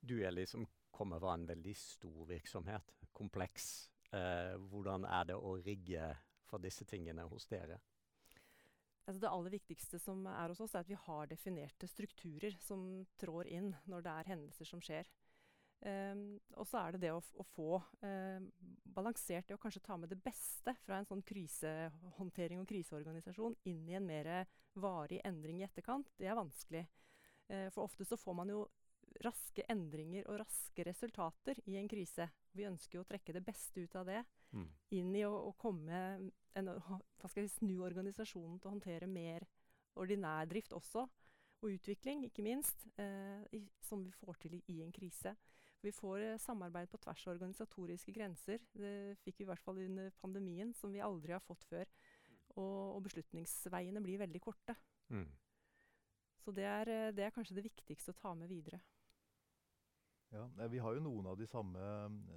Du 0.00 0.18
er 0.22 0.46
som 0.46 0.66
kommer 0.90 1.20
fra 1.20 1.34
en 1.34 1.46
veldig 1.48 1.74
stor 1.76 2.26
virksomhet, 2.28 2.94
kompleks. 3.12 3.90
Eh, 4.12 4.54
hvordan 4.70 5.04
er 5.04 5.28
det 5.32 5.36
å 5.36 5.56
rigge 5.58 6.14
for 6.46 6.62
disse 6.62 6.86
tingene 6.88 7.26
hos 7.28 7.46
dere? 7.50 7.80
altså 9.06 9.22
det 9.22 9.30
aller 9.30 9.54
viktigste 9.54 10.00
som 10.02 10.24
er 10.26 10.50
hos 10.50 10.60
oss, 10.64 10.74
er 10.74 10.82
at 10.82 10.90
vi 10.90 10.98
har 10.98 11.30
definerte 11.30 11.88
strukturer 11.90 12.56
som 12.62 13.04
trår 13.20 13.50
inn 13.54 13.70
når 13.86 14.04
det 14.04 14.14
er 14.14 14.30
hendelser 14.32 14.68
som 14.68 14.82
skjer. 14.82 15.08
Um, 15.86 16.38
og 16.56 16.64
så 16.66 16.80
er 16.80 16.94
det 16.94 17.02
det 17.04 17.12
å, 17.12 17.20
å 17.20 17.44
få 17.52 17.76
uh, 17.78 18.40
balansert 18.96 19.46
det 19.46 19.54
å 19.54 19.60
kanskje 19.60 19.84
ta 19.84 19.98
med 20.00 20.10
det 20.10 20.18
beste 20.24 20.72
fra 20.86 20.98
en 20.98 21.06
sånn 21.06 21.22
krisehåndtering 21.28 22.62
og 22.62 22.68
kriseorganisasjon 22.70 23.58
inn 23.68 23.84
i 23.90 23.98
en 23.98 24.08
mer 24.08 24.30
varig 24.80 25.20
endring 25.28 25.60
i 25.60 25.66
etterkant. 25.68 26.08
Det 26.16 26.30
er 26.30 26.38
vanskelig. 26.38 26.86
Uh, 27.52 27.68
for 27.74 27.84
ofte 27.84 28.08
så 28.08 28.18
får 28.18 28.38
man 28.40 28.50
jo 28.50 28.64
raske 29.24 29.64
endringer 29.72 30.26
og 30.30 30.40
raske 30.42 30.84
resultater 30.86 31.60
i 31.66 31.76
en 31.80 31.88
krise. 31.90 32.28
Vi 32.56 32.66
ønsker 32.68 32.98
jo 32.98 33.04
å 33.04 33.08
trekke 33.08 33.34
det 33.36 33.44
beste 33.46 33.84
ut 33.84 33.96
av 33.98 34.08
det 34.08 34.22
mm. 34.52 34.66
inn 34.98 35.14
i 35.16 35.24
å, 35.28 35.32
å 35.48 35.52
komme 35.60 36.02
en, 36.56 36.72
hva 36.88 37.30
skal 37.30 37.46
vi 37.46 37.52
snu 37.52 37.74
organisasjonen 37.86 38.58
til 38.60 38.70
å 38.70 38.74
håndtere 38.74 39.08
mer 39.10 39.46
ordinær 39.96 40.48
drift 40.50 40.74
også. 40.76 41.06
Og 41.64 41.72
utvikling, 41.72 42.26
ikke 42.26 42.44
minst, 42.44 42.84
eh, 43.00 43.42
i, 43.56 43.62
som 43.80 44.02
vi 44.04 44.12
får 44.12 44.42
til 44.42 44.58
i, 44.58 44.62
i 44.74 44.82
en 44.84 44.92
krise. 44.92 45.32
Vi 45.84 45.92
får 45.94 46.20
eh, 46.24 46.40
samarbeid 46.42 46.90
på 46.92 47.00
tvers 47.00 47.24
av 47.26 47.32
organisatoriske 47.36 48.12
grenser. 48.12 48.60
Det 48.76 49.16
fikk 49.24 49.40
vi 49.40 49.46
i 49.46 49.48
hvert 49.50 49.64
fall 49.64 49.80
under 49.86 50.12
pandemien, 50.20 50.74
som 50.76 50.92
vi 50.92 51.02
aldri 51.04 51.32
har 51.32 51.44
fått 51.44 51.64
før. 51.70 51.88
Og, 52.56 52.96
og 52.96 53.00
beslutningsveiene 53.08 54.02
blir 54.04 54.20
veldig 54.20 54.42
korte. 54.44 54.76
Mm. 55.12 55.26
Så 56.44 56.52
det 56.54 56.68
er, 56.68 56.92
eh, 56.92 57.12
det 57.16 57.24
er 57.26 57.34
kanskje 57.34 57.56
det 57.58 57.66
viktigste 57.70 58.12
å 58.12 58.20
ta 58.20 58.34
med 58.38 58.52
videre. 58.52 58.82
Ja, 60.32 60.66
Vi 60.68 60.78
har 60.78 60.94
jo 60.94 61.00
noen 61.04 61.26
av 61.30 61.36
de 61.38 61.46
samme, 61.46 61.78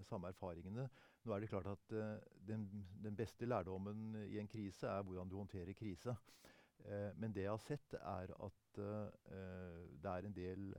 samme 0.05 0.27
erfaringene. 0.29 0.89
Nå 1.25 1.33
er 1.33 1.39
det 1.41 1.49
klart 1.49 1.67
at 1.71 1.93
uh, 1.97 2.17
den, 2.47 2.85
den, 3.03 3.15
beste 3.17 3.45
lærdommen 3.49 4.15
i 4.27 4.39
en 4.39 4.47
krise 4.47 4.87
er 4.87 5.01
hvordan 5.03 5.29
du 5.29 5.35
håndterer 5.39 5.73
krise. 5.73 6.15
Uh, 6.85 7.11
men 7.17 7.33
det 7.35 7.41
jeg 7.43 7.51
har 7.51 7.57
sett, 7.65 7.93
er 7.97 8.27
at 8.45 8.77
uh, 8.77 9.07
det 9.99 10.09
er 10.11 10.25
en 10.25 10.37
del 10.37 10.75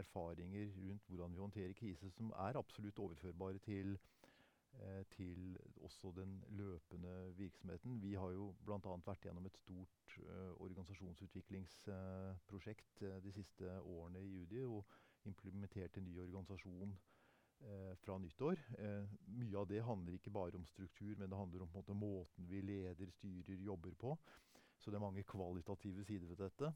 erfaringer 0.00 0.68
rundt 0.88 1.08
hvordan 1.08 1.34
vi 1.34 1.40
håndterer 1.44 1.72
krise 1.78 2.10
som 2.16 2.26
er 2.48 2.58
absolutt 2.58 2.98
overførbare 2.98 3.58
til, 3.58 3.98
til 5.14 5.58
også 5.86 6.08
den 6.16 6.44
løpende 6.48 7.34
virksomheten. 7.36 8.02
Vi 8.02 8.14
har 8.18 8.30
jo 8.34 8.54
bl.a. 8.66 8.78
vært 9.06 9.22
gjennom 9.22 9.46
et 9.46 9.56
stort 9.60 10.16
organisasjonsutviklingsprosjekt 10.58 13.04
de 13.22 13.32
siste 13.36 13.80
årene 13.80 14.20
i 14.24 14.32
Judi. 14.32 14.64
og 14.64 14.84
implementert 15.26 15.96
en 15.96 16.04
ny 16.04 16.18
organisasjon 16.20 16.94
eh, 17.60 17.92
fra 18.02 18.18
nyttår. 18.18 18.60
Eh, 18.78 19.12
mye 19.38 19.58
av 19.58 19.68
det 19.68 19.82
handler 19.84 20.18
ikke 20.18 20.32
bare 20.34 20.58
om 20.58 20.66
struktur, 20.66 21.14
men 21.16 21.30
det 21.30 21.38
handler 21.38 21.62
om 21.64 21.72
måte, 21.74 21.94
måten 21.94 22.48
vi 22.48 22.60
leder, 22.60 23.10
styrer, 23.10 23.60
jobber 23.60 23.94
på. 23.94 24.16
Så 24.78 24.90
det 24.90 24.98
er 24.98 25.06
mange 25.06 25.22
kvalitative 25.22 26.04
sider 26.04 26.26
ved 26.26 26.36
dette. 26.36 26.72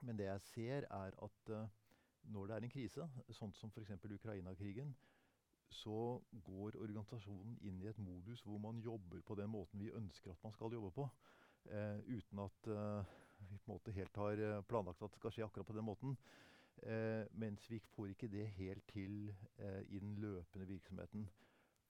Men 0.00 0.18
det 0.18 0.24
jeg 0.24 0.40
ser, 0.40 0.88
er 0.90 1.14
at 1.22 1.52
eh, 1.54 1.68
når 2.22 2.46
det 2.46 2.56
er 2.56 2.66
en 2.66 2.72
krise, 2.72 3.08
sånn 3.30 3.54
som 3.56 3.70
f.eks. 3.70 3.94
Ukraina-krigen, 4.04 4.94
så 5.70 6.20
går 6.44 6.78
organisasjonen 6.80 7.58
inn 7.60 7.80
i 7.82 7.88
et 7.90 7.98
modus 8.00 8.40
hvor 8.46 8.58
man 8.62 8.78
jobber 8.80 9.20
på 9.20 9.36
den 9.36 9.50
måten 9.52 9.82
vi 9.82 9.92
ønsker 9.92 10.32
at 10.32 10.44
man 10.44 10.54
skal 10.56 10.72
jobbe 10.72 10.90
på. 10.96 11.08
Eh, 11.68 11.98
uten 12.08 12.40
at 12.40 12.70
eh, 12.72 13.16
vi 13.38 13.58
på 13.58 13.68
en 13.68 13.74
måte 13.74 13.92
helt 13.92 14.16
har 14.16 14.62
planlagt 14.68 15.02
at 15.02 15.12
det 15.12 15.20
skal 15.20 15.34
skje 15.34 15.44
akkurat 15.44 15.68
på 15.68 15.76
den 15.76 15.86
måten. 15.86 16.16
Eh, 16.82 17.26
mens 17.32 17.70
vi 17.70 17.78
får 17.78 18.12
ikke 18.12 18.28
det 18.28 18.46
helt 18.48 18.86
til 18.92 19.34
eh, 19.58 19.82
i 19.88 19.98
den 19.98 20.14
løpende 20.14 20.66
virksomheten. 20.66 21.28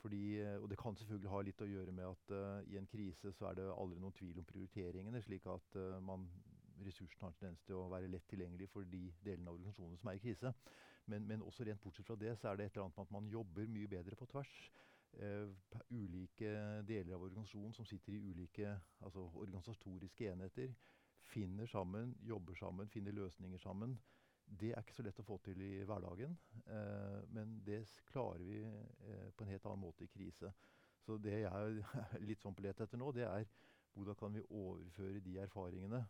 Fordi, 0.00 0.40
eh, 0.40 0.62
og 0.62 0.70
Det 0.70 0.78
kan 0.78 0.96
selvfølgelig 0.96 1.30
ha 1.30 1.40
litt 1.42 1.62
å 1.62 1.68
gjøre 1.68 1.92
med 1.92 2.06
at 2.06 2.30
uh, 2.30 2.72
i 2.72 2.76
en 2.78 2.86
krise 2.86 3.32
så 3.34 3.48
er 3.48 3.54
det 3.58 3.64
aldri 3.72 3.98
noen 4.00 4.14
tvil 4.14 4.38
om 4.38 4.46
prioriteringene. 4.46 5.22
slik 5.22 5.46
at 5.46 5.76
uh, 5.76 5.98
man, 6.00 6.28
ressursene 6.86 7.20
har 7.20 7.32
en 7.32 7.38
tendens 7.40 7.64
til 7.66 7.74
å 7.74 7.88
være 7.90 8.08
lett 8.08 8.28
tilgjengelig 8.30 8.68
for 8.70 8.84
de 8.84 9.12
delene 9.24 9.50
av 9.50 9.58
organisasjonen 9.58 9.98
som 9.98 10.08
er 10.08 10.20
i 10.20 10.22
krise. 10.22 10.52
Men, 11.06 11.26
men, 11.26 11.42
også 11.42 11.64
rent 11.66 11.82
bortsett 11.82 12.06
fra 12.06 12.16
det 12.16 12.36
så 12.38 12.48
er 12.48 12.56
det 12.56 12.68
et 12.68 12.76
eller 12.76 12.84
annet 12.84 12.96
med 12.96 13.06
at 13.06 13.16
man 13.16 13.32
jobber 13.32 13.66
mye 13.66 13.90
bedre 13.90 14.16
på 14.16 14.28
tvers. 14.30 14.54
Uh, 15.18 15.50
ulike 15.90 16.52
deler 16.86 17.16
av 17.16 17.24
organisasjonen 17.26 17.74
som 17.74 17.88
sitter 17.88 18.14
i 18.14 18.22
ulike 18.30 18.76
altså 19.00 19.24
organisatoriske 19.34 20.30
enheter, 20.30 20.70
finner 21.26 21.66
sammen, 21.66 22.14
jobber 22.22 22.54
sammen, 22.54 22.88
finner 22.88 23.12
løsninger 23.12 23.58
sammen. 23.58 23.98
Det 24.48 24.70
er 24.72 24.80
ikke 24.80 24.96
så 24.96 25.04
lett 25.04 25.18
å 25.20 25.26
få 25.26 25.36
til 25.44 25.60
i 25.60 25.72
hverdagen, 25.86 26.36
eh, 26.72 27.18
men 27.36 27.58
det 27.66 27.82
klarer 28.08 28.44
vi 28.46 28.62
eh, 28.64 29.28
på 29.36 29.44
en 29.44 29.52
helt 29.52 29.66
annen 29.68 29.82
måte 29.82 30.06
i 30.06 30.12
krise. 30.12 30.52
Så 31.04 31.18
det 31.20 31.42
jeg 31.42 31.50
er 31.50 32.22
litt 32.28 32.40
sånn 32.40 32.56
på 32.56 32.64
let 32.64 32.80
etter 32.80 33.00
nå, 33.00 33.10
det 33.12 33.26
er 33.28 33.44
hvordan 33.94 34.16
kan 34.18 34.34
vi 34.34 34.46
overføre 34.54 35.20
de 35.24 35.36
erfaringene 35.42 36.00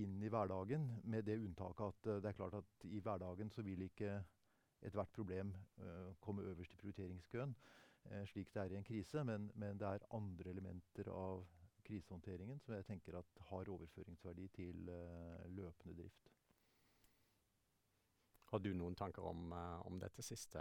inn 0.00 0.16
i 0.24 0.30
hverdagen, 0.32 0.86
med 1.04 1.26
det 1.28 1.36
unntaket 1.42 1.84
at 1.90 2.08
uh, 2.08 2.18
det 2.24 2.30
er 2.30 2.36
klart 2.38 2.56
at 2.62 2.86
i 2.88 3.00
hverdagen 3.04 3.50
så 3.52 3.64
vil 3.66 3.84
ikke 3.84 4.14
ethvert 4.82 5.12
problem 5.14 5.52
komme 6.18 6.42
øverst 6.42 6.72
i 6.74 6.78
prioriteringskøen, 6.80 7.52
slik 8.26 8.48
det 8.50 8.62
er 8.64 8.72
i 8.72 8.78
en 8.80 8.86
krise. 8.88 9.22
Men, 9.22 9.44
men, 9.54 9.78
det 9.78 9.86
er 9.86 10.06
andre 10.16 10.50
elementer 10.50 11.06
av 11.12 11.44
krisehåndteringen 11.86 12.58
som 12.58 12.74
jeg 12.74 12.88
tenker 12.88 13.20
har 13.52 13.70
overføringsverdi 13.76 14.48
til 14.56 14.90
løpende 15.54 15.94
drift. 16.00 16.32
Har 18.52 18.60
du 18.60 18.74
noen 18.76 18.94
tanker 18.94 19.24
om, 19.24 19.46
uh, 19.56 19.80
om 19.88 19.96
dette 19.96 20.20
siste, 20.24 20.60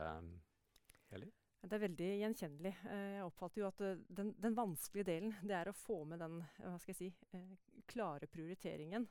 Eli? 1.12 1.28
Det 1.62 1.76
er 1.76 1.82
veldig 1.84 2.12
gjenkjennelig. 2.22 2.72
Uh, 2.86 3.08
jeg 3.18 3.26
oppfatter 3.26 3.60
jo 3.62 3.68
at 3.68 3.82
den, 4.08 4.30
den, 4.40 4.56
vanskelige 4.56 5.10
delen, 5.10 5.34
det 5.44 5.58
er 5.58 5.68
å 5.68 5.76
få 5.76 5.98
med 6.08 6.24
den 6.24 6.38
hva 6.62 6.78
skal 6.80 6.94
jeg 6.94 7.00
si, 7.02 7.42
klare 7.92 8.30
prioriteringen. 8.32 9.10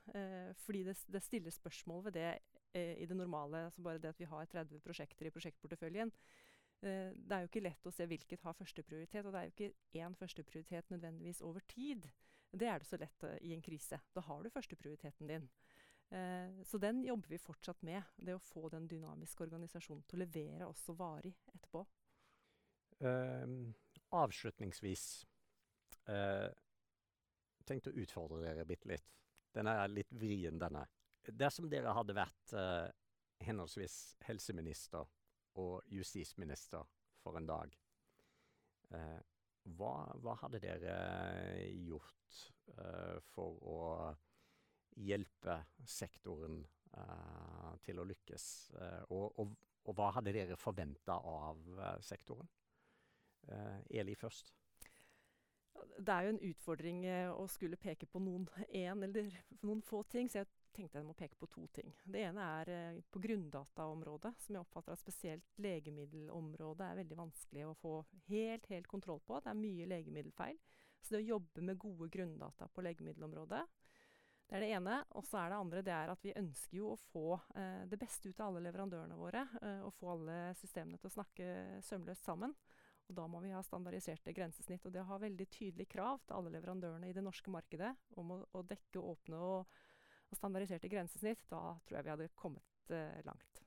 fordi 0.65 0.85
det, 0.87 0.95
det, 1.13 1.21
stiller 1.21 1.53
spørsmål 1.53 2.07
ved 2.07 2.17
det 2.17 2.31
i 2.73 3.05
det 3.05 3.17
normale. 3.19 3.67
altså 3.67 3.83
Bare 3.85 4.01
det 4.01 4.15
at 4.15 4.23
vi 4.23 4.31
har 4.31 4.49
30 4.49 4.81
prosjekter 4.81 5.29
i 5.29 5.33
prosjektporteføljen. 5.35 6.13
det 6.81 7.35
er 7.37 7.45
jo 7.45 7.51
ikke 7.51 7.65
lett 7.67 7.87
å 7.87 7.93
se 7.93 8.07
hvilket 8.09 8.47
har 8.47 8.57
førsteprioritet. 8.57 9.27
Og 9.27 9.35
det 9.35 9.41
er 9.41 9.51
jo 9.51 9.55
ikke 9.57 10.01
én 10.01 10.17
førsteprioritet 10.17 10.95
nødvendigvis 10.95 11.43
over 11.45 11.61
tid. 11.69 12.09
Det 12.57 12.71
er 12.71 12.81
det 12.81 12.89
så 12.89 12.97
lett 12.97 13.27
i 13.43 13.53
en 13.53 13.67
krise. 13.67 14.01
Da 14.15 14.25
har 14.25 14.43
du 14.43 14.55
førsteprioriteten 14.55 15.29
din. 15.29 15.51
Eh, 16.11 16.63
så 16.63 16.79
den 16.79 17.05
jobber 17.05 17.29
vi 17.29 17.39
fortsatt 17.39 17.83
med. 17.83 18.03
Det 18.17 18.35
å 18.35 18.43
få 18.43 18.69
den 18.69 18.89
dynamiske 18.91 19.45
organisasjonen 19.47 20.03
til 20.11 20.19
å 20.19 20.25
levere 20.25 20.67
også 20.67 20.95
varig 20.99 21.37
etterpå. 21.53 21.85
Uh, 23.01 23.71
avslutningsvis 24.13 25.05
uh, 26.11 26.51
tenkte 27.65 27.93
å 27.93 28.03
utfordre 28.03 28.43
dere 28.43 28.67
bitte 28.69 28.91
litt. 28.91 29.07
Den 29.55 29.71
er 29.71 29.87
litt 29.89 30.11
vrien, 30.13 30.59
denne. 30.61 30.83
Dersom 31.25 31.71
dere 31.71 31.95
hadde 31.97 32.17
vært 32.19 32.53
uh, 32.59 32.91
henholdsvis 33.47 34.19
helseminister 34.27 35.07
og 35.63 35.87
justisminister 35.89 36.85
for 37.23 37.39
en 37.39 37.49
dag, 37.49 37.73
uh, 38.93 39.21
hva, 39.79 39.95
hva, 40.21 40.37
hadde 40.43 40.61
dere 40.61 40.99
gjort 41.71 42.43
for 43.33 43.57
å 43.67 43.79
hjelpe 44.97 45.61
sektoren 45.87 46.61
uh, 46.97 47.75
til 47.85 48.01
å 48.01 48.07
lykkes? 48.09 48.47
Uh, 48.77 49.03
og, 49.17 49.27
og, 49.43 49.53
og, 49.85 49.93
hva 49.97 50.11
hadde 50.17 50.35
dere 50.37 50.59
forventa 50.61 51.19
av 51.19 51.61
uh, 51.79 51.93
sektoren? 52.05 52.49
Eli 53.89 54.13
først. 54.21 54.51
Det 55.97 56.13
er 56.13 56.27
jo 56.27 56.33
en 56.35 56.43
utfordring 56.45 56.99
å 57.33 57.47
skulle 57.49 57.79
peke 57.81 58.07
på 58.07 58.21
noen 58.21 58.45
én 58.85 59.01
eller 59.03 59.33
noen 59.65 59.81
få 59.83 60.03
ting, 60.13 60.29
så 60.29 60.43
jeg 60.43 60.51
tenkte 60.75 61.01
jeg 61.01 61.07
må 61.07 61.15
peke 61.19 61.39
på 61.41 61.49
to 61.51 61.67
ting. 61.75 61.93
Det 62.05 62.23
ene 62.29 62.47
er 62.61 62.73
eh, 62.75 63.01
på 63.13 63.23
grunndataområdet, 63.23 64.33
som 64.45 64.57
jeg 64.57 64.63
oppfatter 64.65 64.95
at 64.95 65.03
spesielt 65.03 65.61
legemiddelområdet 65.63 66.87
er 66.87 67.01
veldig 67.03 67.19
vanskelig 67.19 67.67
å 67.69 67.77
få 67.81 67.95
helt, 68.31 68.69
helt 68.71 68.89
kontroll 68.91 69.21
på. 69.27 69.41
Det 69.43 69.53
er 69.53 69.61
mye 69.61 69.89
legemiddelfeil. 69.91 70.61
Så 71.01 71.15
det 71.15 71.23
å 71.23 71.31
jobbe 71.35 71.65
med 71.65 71.81
gode 71.81 72.11
grunndata 72.13 72.69
på 72.69 72.85
legemiddelområdet 72.85 73.63
det 74.51 74.59
er 74.59 74.65
det 74.65 74.71
ene. 74.75 74.97
Og 75.15 75.23
så 75.29 75.39
er 75.39 75.53
det 75.53 75.59
andre 75.63 75.81
det 75.87 75.93
er 75.95 76.11
at 76.11 76.25
vi 76.27 76.35
ønsker 76.35 76.81
jo 76.81 76.89
å 76.91 77.01
få 77.13 77.27
eh, 77.55 77.85
det 77.91 77.99
beste 78.01 78.33
ut 78.33 78.41
av 78.41 78.51
alle 78.51 78.65
leverandørene 78.65 79.19
våre. 79.19 79.45
Eh, 79.63 79.85
og 79.87 79.95
få 79.95 80.11
alle 80.17 80.39
systemene 80.59 80.99
til 80.99 81.07
å 81.07 81.15
snakke 81.15 81.47
sømløst 81.87 82.27
sammen. 82.27 82.57
Og 83.07 83.15
da 83.15 83.29
må 83.31 83.43
vi 83.45 83.55
ha 83.55 83.63
standardiserte 83.63 84.35
grensesnitt. 84.35 84.83
Og 84.87 84.95
det 84.95 85.07
har 85.07 85.23
veldig 85.23 85.47
tydelige 85.55 85.95
krav 85.95 86.19
til 86.25 86.41
alle 86.41 86.55
leverandørene 86.57 87.11
i 87.11 87.15
det 87.15 87.23
norske 87.23 87.55
markedet 87.55 87.95
om 88.19 88.35
å, 88.35 88.43
å 88.59 88.67
dekke 88.67 89.03
åpne 89.15 89.39
og, 89.39 89.81
og, 90.27 90.37
standardiserte 90.39 90.91
grensesnitt, 90.91 91.47
da 91.51 91.63
tror 91.87 92.01
jeg 92.01 92.09
vi 92.09 92.15
hadde 92.17 92.31
kommet 92.39 92.95
eh, 92.95 93.23
langt. 93.27 93.65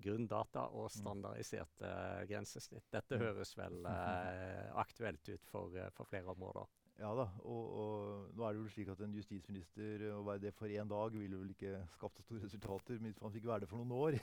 Grunndata 0.00 0.66
og 0.70 0.88
mm. 0.88 0.94
standardiserte 0.96 1.90
grensesnitt. 2.30 2.86
Dette 2.92 3.16
mm. 3.18 3.24
høres 3.24 3.56
vel 3.58 3.80
eh, 3.94 4.68
aktuelt 4.82 5.32
ut 5.32 5.50
for, 5.50 5.74
eh, 5.76 5.90
for 5.96 6.08
flere 6.10 6.32
områder. 6.34 6.70
Ja 7.00 7.14
da, 7.16 7.24
og, 7.48 7.68
og, 7.80 8.24
nå 8.36 8.44
er 8.44 8.52
det 8.52 8.60
jo 8.60 8.72
slik 8.74 8.90
at 8.92 9.00
en 9.00 9.14
justisminister 9.16 10.02
å 10.12 10.18
være 10.26 10.42
det 10.42 10.50
for 10.52 10.68
én 10.68 10.88
dag 10.88 11.14
ville 11.16 11.38
vel 11.40 11.54
ikke 11.54 11.78
skapt 11.94 12.20
store 12.26 12.42
resultater. 12.44 12.98
Men 13.00 13.14
man 13.22 13.32
fikk 13.32 13.46
være 13.48 13.64
det 13.64 13.70
for 13.70 13.80
noen 13.80 13.94
år, 13.96 14.18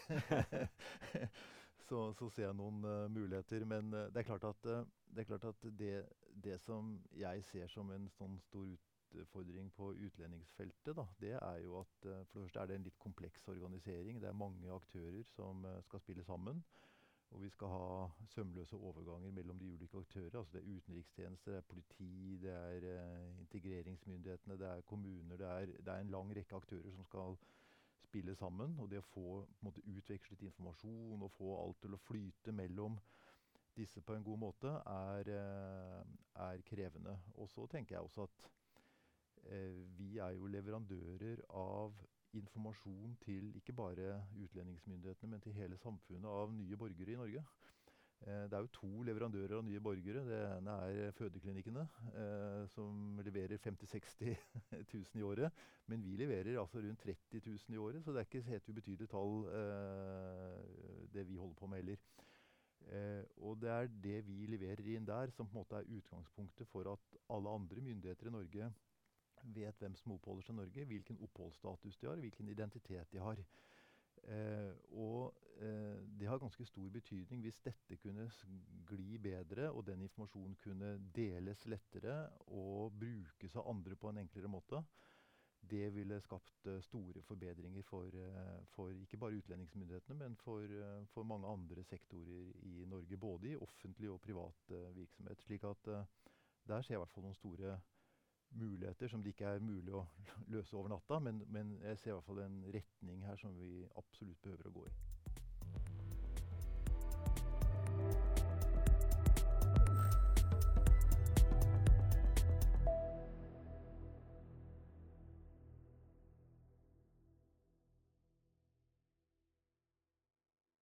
så, 1.88 2.04
så, 2.20 2.30
ser 2.30 2.46
jeg 2.52 2.60
noen 2.60 2.86
uh, 2.86 3.08
muligheter. 3.10 3.66
Men 3.66 3.90
uh, 3.96 4.04
det 4.14 4.22
er 4.22 4.30
klart 4.30 4.46
at, 4.46 4.70
uh, 4.70 4.86
det, 5.10 5.24
er 5.24 5.30
klart 5.32 5.50
at 5.50 5.66
det, 5.80 5.96
det, 6.46 6.60
som 6.62 6.94
jeg 7.18 7.42
ser 7.50 7.74
som 7.74 7.90
en 7.96 8.06
sånn 8.20 8.38
stor 8.46 8.70
utfordring 8.70 8.97
på 9.76 9.94
utlendingsfeltet, 9.94 10.96
da, 10.96 11.06
det 11.20 11.34
er 11.36 11.58
jo 11.64 11.80
at 11.80 12.06
uh, 12.06 12.26
for 12.26 12.40
det 12.40 12.44
første 12.44 12.60
er 12.60 12.68
det 12.68 12.76
en 12.76 12.88
litt 12.88 13.00
kompleks 13.00 13.48
organisering. 13.48 14.22
Det 14.22 14.30
er 14.30 14.34
mange 14.34 14.72
aktører 14.74 15.24
som 15.36 15.66
uh, 15.66 15.82
skal 15.84 16.00
spille 16.00 16.24
sammen. 16.24 16.64
Og 17.32 17.42
vi 17.44 17.50
skal 17.50 17.68
ha 17.68 18.08
sømløse 18.32 18.76
overganger 18.76 19.32
mellom 19.32 19.60
de 19.60 19.74
ulike 19.74 19.98
aktører. 19.98 20.38
altså 20.40 20.54
Det 20.54 20.62
er 20.62 20.78
utenrikstjenester, 20.78 21.52
det 21.52 21.58
er 21.58 21.62
politi, 21.62 22.38
det 22.42 22.52
er 22.52 22.88
uh, 22.88 23.40
integreringsmyndighetene, 23.40 24.60
det 24.60 24.68
er 24.68 24.82
kommuner. 24.82 25.38
Det 25.38 25.48
er, 25.48 25.66
det 25.66 25.88
er, 25.88 26.00
en 26.00 26.16
lang 26.16 26.36
rekke 26.36 26.56
aktører 26.56 26.92
som 26.92 27.06
skal 27.06 27.38
spille 28.04 28.36
sammen. 28.36 28.80
Og 28.80 28.90
det 28.92 29.02
å 29.04 29.10
få 29.12 29.46
måte, 29.62 29.84
utvekslet 29.88 30.48
informasjon 30.48 31.24
og 31.24 31.32
få 31.36 31.56
alt 31.62 31.82
til 31.84 31.96
å 31.96 32.04
flyte 32.08 32.56
mellom 32.56 33.00
disse 33.78 34.02
på 34.02 34.16
en 34.16 34.24
god 34.24 34.38
måte, 34.42 34.72
er, 34.90 35.30
eh, 35.30 36.04
er 36.48 36.62
krevende. 36.66 37.20
Og 37.36 37.50
så 37.50 37.68
tenker 37.68 37.96
jeg 37.96 38.04
også 38.04 38.24
at 38.24 38.48
eh, 38.48 38.67
vi 39.98 40.18
er 40.18 40.36
jo 40.36 40.50
leverandører 40.52 41.44
av 41.56 41.96
informasjon 42.38 43.16
til 43.24 43.54
ikke 43.58 43.74
bare 43.74 44.22
utlendingsmyndighetene, 44.44 45.32
men 45.32 45.44
til 45.44 45.56
hele 45.58 45.78
samfunnet 45.82 46.30
av 46.30 46.54
nye 46.54 46.78
borgere 46.80 47.14
i 47.14 47.20
Norge. 47.20 47.44
Eh, 48.26 48.44
det 48.50 48.58
er 48.58 48.64
jo 48.66 48.72
to 48.74 48.90
leverandører 49.06 49.60
av 49.60 49.66
nye 49.66 49.82
borgere. 49.84 50.24
Det 50.26 50.40
ene 50.58 50.76
er 50.90 51.12
fødeklinikkene, 51.18 51.86
eh, 52.24 52.64
som 52.74 53.20
leverer 53.26 53.62
50 53.62 53.86
000-60 53.94 54.38
000 54.94 55.22
i 55.22 55.26
året. 55.26 55.52
Men 55.88 56.04
vi 56.04 56.18
leverer 56.18 56.60
altså 56.60 56.82
rundt 56.82 57.04
30 57.06 57.42
000 57.46 57.76
i 57.76 57.78
året, 57.78 58.04
så 58.04 58.12
det 58.12 58.24
er 58.24 58.30
ikke 58.30 58.50
helt 58.50 58.70
ubetydelig 58.70 59.10
tall, 59.10 59.46
eh, 59.60 61.06
det 61.14 61.28
vi 61.28 61.38
holder 61.38 61.60
på 61.62 61.68
med 61.68 61.84
heller. 61.84 62.02
Eh, 62.88 63.24
og 63.38 63.62
det 63.62 63.70
er 63.70 63.88
det 64.04 64.20
vi 64.28 64.46
leverer 64.48 64.96
inn 64.96 65.08
der, 65.08 65.32
som 65.32 65.48
på 65.48 65.58
en 65.58 65.62
måte 65.62 65.80
er 65.80 65.98
utgangspunktet 65.98 66.68
for 66.68 66.90
at 66.94 67.18
alle 67.30 67.50
andre 67.50 67.82
myndigheter 67.82 68.28
i 68.28 68.36
Norge 68.36 68.72
vet 69.44 69.82
hvem 69.82 69.96
som 69.96 70.14
oppholder 70.16 70.46
seg 70.46 70.56
i 70.56 70.60
Norge, 70.62 70.86
hvilken 70.92 71.20
oppholdsstatus 71.28 71.98
de 71.98 72.10
har, 72.10 72.22
hvilken 72.22 72.50
identitet 72.50 73.12
de 73.12 73.22
har. 73.24 73.42
Eh, 74.28 74.72
og 74.98 75.34
eh, 75.62 76.00
det 76.20 76.28
har 76.28 76.42
ganske 76.42 76.66
stor 76.66 76.90
betydning 76.92 77.44
hvis 77.46 77.62
dette 77.64 78.00
kunne 78.02 78.30
gli 78.90 79.18
bedre, 79.22 79.70
og 79.72 79.86
den 79.88 80.02
informasjonen 80.08 80.58
kunne 80.64 80.96
deles 81.16 81.66
lettere 81.70 82.24
og 82.48 82.98
brukes 83.00 83.56
av 83.56 83.70
andre 83.70 83.96
på 83.96 84.12
en 84.12 84.26
enklere 84.26 84.52
måte 84.52 84.84
det 85.70 85.90
ville 85.90 86.20
skapt 86.22 86.68
uh, 86.68 86.80
store 86.86 87.22
forbedringer 87.26 87.84
for, 87.84 88.06
uh, 88.16 88.60
for, 88.72 88.90
ikke 88.90 89.18
bare 89.18 89.40
utlendingsmyndighetene, 89.42 90.20
men 90.20 90.36
for, 90.36 90.62
uh, 90.62 91.06
for, 91.14 91.24
mange 91.24 91.48
andre 91.48 91.84
sektorer 91.84 92.52
i 92.64 92.86
Norge. 92.88 93.18
Både 93.18 93.50
i 93.50 93.56
offentlig 93.56 94.10
og 94.10 94.22
privat 94.22 94.74
virksomhet. 94.96 95.42
slik 95.42 95.64
at 95.64 95.90
der 96.68 96.82
ser 96.82 96.94
jeg 96.94 96.98
i 96.98 97.04
hvert 97.04 97.12
fall 97.12 97.24
noen 97.24 97.36
store 97.36 97.80
muligheter 98.52 99.08
som 99.08 99.24
det 99.24 99.34
ikke 99.36 99.46
er 99.46 99.64
mulig 99.64 99.94
å 99.94 100.06
løse 100.54 100.78
over 100.78 100.92
natta. 100.94 101.20
Men, 101.20 101.44
men 101.54 101.78
jeg 101.84 102.00
ser 102.00 102.12
i 102.12 102.16
hvert 102.16 102.30
fall 102.30 102.44
en 102.46 102.64
retning 102.74 103.24
her 103.28 103.40
som 103.42 103.56
vi 103.60 103.86
absolutt 104.00 104.42
behøver 104.44 104.70
å 104.70 104.76
gå 104.80 104.88
i. 104.88 104.96